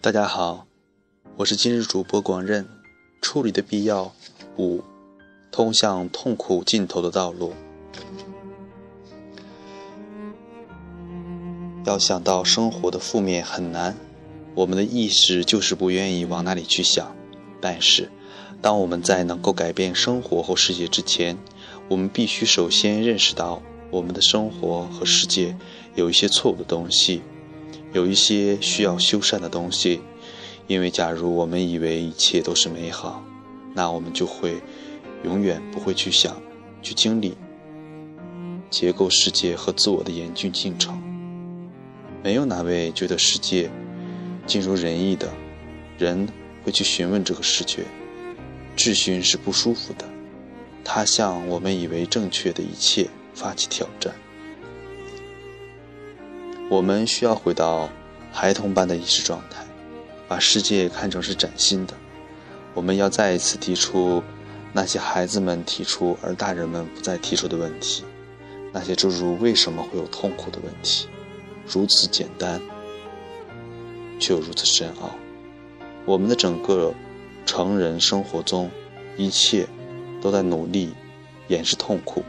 [0.00, 0.64] 大家好，
[1.38, 2.68] 我是今日主播广任。
[3.20, 4.12] 处理的必要
[4.56, 4.80] 五，
[5.50, 7.52] 通向痛苦尽头的道路。
[11.84, 13.96] 要想到生活的负面很难，
[14.54, 17.16] 我们的意识就是不愿意往那里去想。
[17.60, 18.08] 但是，
[18.62, 21.36] 当我们在能够改变生活和世界之前，
[21.88, 23.60] 我们必须首先认识到
[23.90, 25.56] 我们的生活和世界
[25.96, 27.20] 有一些错误的东西。
[27.92, 30.00] 有一些需要修缮的东西，
[30.66, 33.24] 因为假如我们以为一切都是美好，
[33.74, 34.60] 那我们就会
[35.24, 36.40] 永远不会去想、
[36.82, 37.34] 去经历
[38.70, 41.02] 结构世界和自我的严峻进程。
[42.22, 43.70] 没有哪位觉得世界
[44.46, 45.32] 尽如人意的
[45.96, 46.28] 人
[46.64, 47.84] 会去询问这个视觉，
[48.76, 50.04] 质询是不舒服的。
[50.84, 54.14] 他向我们以为正确的一切发起挑战。
[56.70, 57.88] 我们需要回到
[58.30, 59.64] 孩童般的意识状态，
[60.28, 61.94] 把世界看成是崭新的。
[62.74, 64.22] 我们要再一次提出
[64.74, 68.04] 那些孩子们提出而大人们不再提出的问题，
[68.70, 71.08] 那些诸如为什么会有痛苦的问题，
[71.66, 72.60] 如此简单，
[74.20, 75.12] 却又如此深奥。
[76.04, 76.92] 我们的整个
[77.46, 78.70] 成人生活中，
[79.16, 79.66] 一切
[80.20, 80.92] 都在努力
[81.48, 82.22] 掩饰痛苦，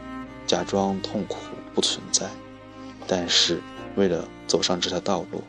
[0.46, 1.36] 假装痛苦
[1.74, 2.26] 不存在，
[3.06, 3.60] 但是。
[3.96, 5.42] 为了走上这条道路，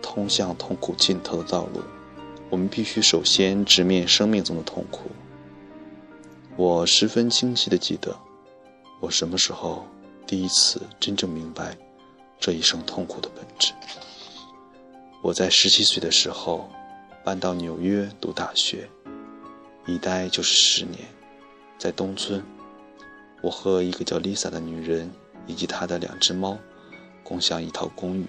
[0.00, 1.82] 通向痛苦尽头的道路，
[2.48, 5.10] 我们必须首先直面生命中的痛苦。
[6.56, 8.16] 我十分清晰地记得，
[9.00, 9.86] 我什么时候
[10.26, 11.76] 第一次真正明白
[12.38, 13.72] 这一生痛苦的本质。
[15.22, 16.70] 我在十七岁的时候
[17.24, 18.88] 搬到纽约读大学，
[19.86, 21.00] 一待就是十年。
[21.76, 22.42] 在东村，
[23.40, 25.10] 我和一个叫 Lisa 的女人
[25.46, 26.58] 以及她的两只猫。
[27.28, 28.26] 共享一套公寓。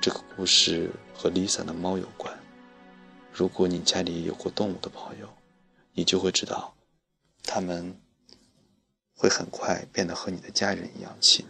[0.00, 2.32] 这个故事和 Lisa 的猫有关。
[3.30, 5.28] 如果你家里有过动物的朋友，
[5.92, 6.72] 你就会知道，
[7.44, 7.94] 它们
[9.14, 11.44] 会很快变得和你的家人一样亲。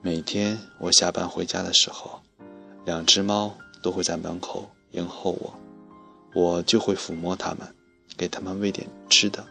[0.00, 2.22] 每天我下班回家的时候，
[2.84, 5.54] 两只猫都会在门口迎候我，
[6.34, 7.72] 我就会抚摸它们，
[8.16, 9.46] 给它们喂点吃的，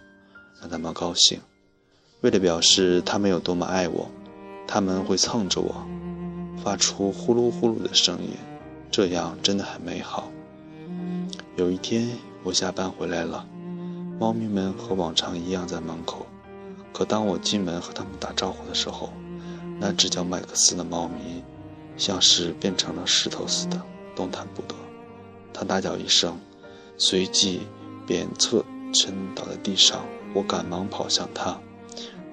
[0.59, 1.39] 让它们高兴。
[2.19, 4.11] 为了表示它们有多么爱我。
[4.73, 5.85] 他们会蹭着我，
[6.63, 8.29] 发出呼噜呼噜的声音，
[8.89, 10.31] 这样真的很美好。
[11.57, 12.07] 有一天，
[12.41, 13.45] 我下班回来了，
[14.17, 16.25] 猫咪们和往常一样在门口。
[16.93, 19.11] 可当我进门和他们打招呼的时候，
[19.77, 21.43] 那只叫麦克斯的猫咪，
[21.97, 23.81] 像是变成了石头似的，
[24.15, 24.75] 动弹不得。
[25.51, 26.39] 它大叫一声，
[26.97, 27.63] 随即
[28.07, 29.99] 便侧身倒在地上。
[30.33, 31.59] 我赶忙跑向它，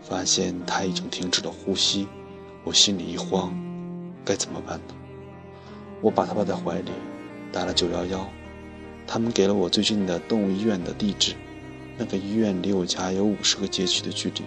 [0.00, 2.06] 发现它已经停止了呼吸。
[2.68, 3.50] 我心里一慌，
[4.26, 4.94] 该怎么办呢？
[6.02, 6.90] 我把他抱在怀里，
[7.50, 8.28] 打了九幺幺，
[9.06, 11.32] 他们给了我最近的动物医院的地址。
[11.96, 14.42] 那个医院离我家有五十个街区的距离。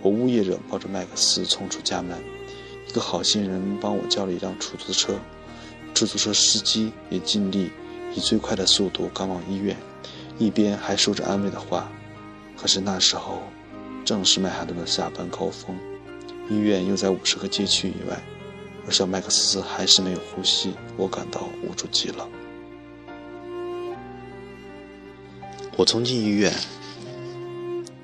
[0.00, 2.16] 我呜咽着抱着麦克斯冲出家门，
[2.88, 5.12] 一个好心人帮我叫了一辆出租车，
[5.92, 7.70] 出租车司机也尽力
[8.16, 9.76] 以最快的速度赶往医院，
[10.38, 11.86] 一边还说着安慰的话。
[12.56, 13.42] 可是那时候
[14.06, 15.76] 正是曼哈顿的下班高峰。
[16.52, 18.22] 医院又在五十个街区以外，
[18.86, 22.28] 而小麦克斯还是没有呼吸，我感到无助极了。
[25.76, 26.52] 我冲进医院，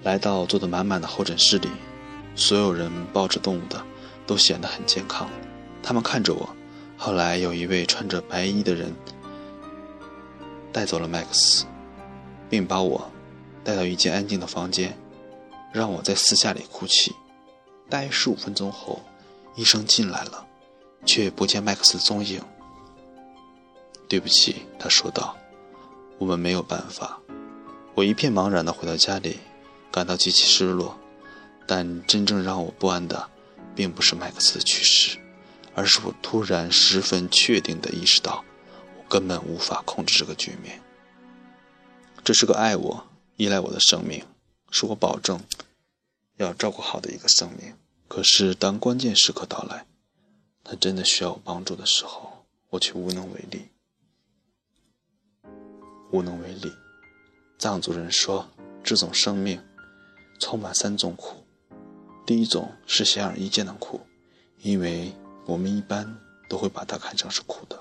[0.02, 1.68] 来到坐得满满的候诊室里，
[2.34, 3.84] 所有人抱着动物的
[4.26, 5.28] 都显得很健康。
[5.82, 6.48] 他们看着我。
[7.00, 8.92] 后来有一位穿着白衣的人
[10.72, 11.64] 带走了麦克斯，
[12.50, 13.08] 并把我
[13.62, 14.98] 带到一间安静的房间，
[15.72, 17.12] 让我在私下里哭泣。
[17.88, 19.02] 待十五分钟后，
[19.56, 20.46] 医生进来了，
[21.06, 22.42] 却不见麦克斯的踪影。
[24.08, 25.36] 对不起，他说道
[26.18, 27.20] ：“我们没有办法。”
[27.94, 29.38] 我一片茫然地回到家里，
[29.90, 30.98] 感到极其失落。
[31.66, 33.28] 但真正让我不安的，
[33.74, 35.18] 并不是麦克斯的去世，
[35.74, 38.42] 而是我突然十分确定地意识到，
[38.96, 40.80] 我根本无法控制这个局面。
[42.24, 43.06] 这是个爱我、
[43.36, 44.24] 依赖我的生命，
[44.70, 45.40] 是我保证。
[46.38, 47.74] 要照顾好的一个生命，
[48.06, 49.86] 可是当关键时刻到来，
[50.62, 53.68] 他真的需要我帮助的时候，我却无能为力。
[56.12, 56.72] 无能为力。
[57.58, 58.48] 藏族人说，
[58.84, 59.60] 这种生命
[60.38, 61.44] 充满三种苦。
[62.24, 64.00] 第一种是显而易见的苦，
[64.60, 65.12] 因为
[65.44, 66.16] 我们一般
[66.48, 67.80] 都会把它看成是苦的，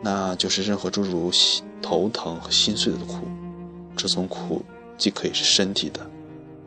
[0.00, 1.32] 那就是任何诸如
[1.82, 3.26] 头疼和心碎的苦。
[3.96, 4.64] 这种苦
[4.96, 6.08] 既可以是身体的。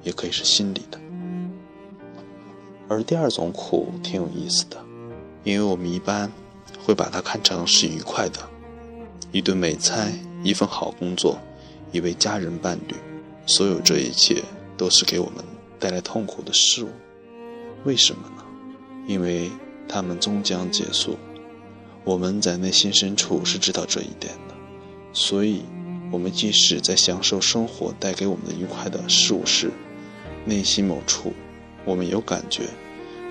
[0.03, 0.99] 也可以是心理的，
[2.87, 4.77] 而第二种苦挺有意思的，
[5.43, 6.31] 因为我们一般
[6.83, 8.39] 会把它看成是愉快的。
[9.31, 10.11] 一顿美餐，
[10.43, 11.37] 一份好工作，
[11.91, 12.95] 一位家人伴侣，
[13.45, 14.43] 所有这一切
[14.75, 15.43] 都是给我们
[15.79, 16.89] 带来痛苦的事物。
[17.85, 18.43] 为什么呢？
[19.07, 19.49] 因为
[19.87, 21.17] 他们终将结束。
[22.03, 24.55] 我们在内心深处是知道这一点的，
[25.13, 25.61] 所以，
[26.11, 29.71] 我们即使在享受生活带给我们的愉快的事物时，
[30.45, 31.33] 内心某处，
[31.85, 32.63] 我们有感觉，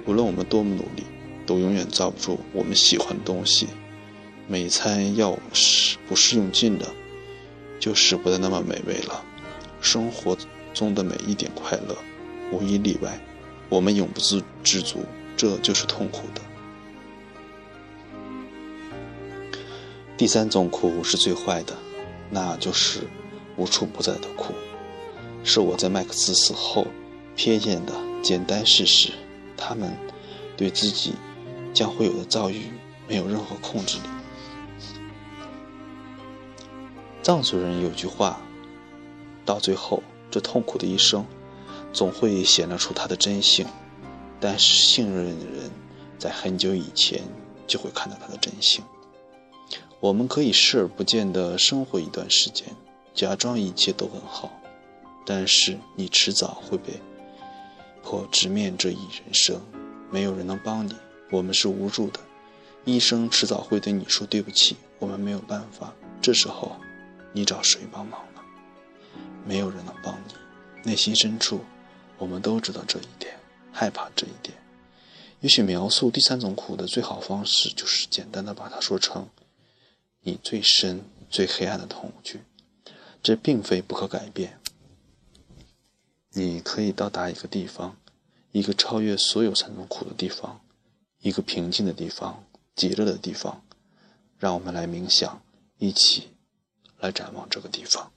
[0.06, 1.04] 无论我们多么努力，
[1.44, 3.68] 都永远抓不住我们喜欢的东西。
[4.46, 6.86] 每餐要是不是用尽了，
[7.78, 9.24] 就使不得那么美味了。
[9.80, 10.36] 生活
[10.74, 11.96] 中的每一点快乐，
[12.52, 13.20] 无一例外，
[13.68, 15.04] 我们永不知知足，
[15.36, 16.40] 这就是痛苦的。
[20.16, 21.74] 第三种苦是最坏的，
[22.28, 23.00] 那就是
[23.56, 24.52] 无处不在的苦，
[25.44, 26.86] 是我在麦克斯死后
[27.36, 27.92] 瞥见的
[28.22, 29.12] 简单事实。
[29.56, 29.96] 他们
[30.56, 31.12] 对自己
[31.74, 32.70] 将会有的遭遇
[33.06, 34.04] 没有任何控制力。
[37.22, 38.40] 藏族人有句话，
[39.44, 41.26] 到最后，这痛苦的一生
[41.92, 43.66] 总会显露出他的真性，
[44.40, 45.70] 但是信任的人
[46.18, 47.20] 在很久以前
[47.66, 48.82] 就会看到他的真性。
[50.00, 52.68] 我们可以视而不见地生活一段时间，
[53.14, 54.50] 假装一切都很好，
[55.24, 57.00] 但是你迟早会被
[58.02, 59.60] 迫直面这一人生，
[60.10, 60.94] 没有人能帮你。
[61.30, 62.20] 我们是无助的，
[62.84, 65.94] 医生迟早会对你说对不起，我们没有办法。
[66.20, 66.76] 这时候，
[67.32, 68.40] 你找谁帮忙呢？
[69.46, 70.34] 没有人能帮你。
[70.82, 71.60] 内心深处，
[72.18, 73.38] 我们都知道这一点，
[73.70, 74.56] 害怕这一点。
[75.40, 79.28] 也许描述第三种苦的最好方式，就是简单的把它说成。
[80.22, 82.40] 你最深、最黑暗的恐惧，
[83.22, 84.59] 这并非不可改变。
[86.32, 87.96] 你可以到达一个地方，
[88.52, 90.60] 一个超越所有三种苦的地方，
[91.18, 92.44] 一个平静的地方、
[92.74, 93.62] 极乐的地方。
[94.38, 95.42] 让我们来冥想，
[95.78, 96.30] 一起
[96.98, 98.10] 来展望这个地方。